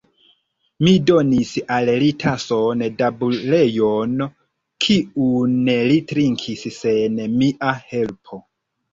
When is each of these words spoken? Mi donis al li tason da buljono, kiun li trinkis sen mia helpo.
Mi 0.85 0.91
donis 1.09 1.49
al 1.73 1.89
li 2.03 2.07
tason 2.23 2.79
da 3.01 3.09
buljono, 3.19 4.27
kiun 4.85 5.53
li 5.91 5.99
trinkis 6.13 6.65
sen 6.79 7.21
mia 7.43 7.75
helpo. 7.93 8.41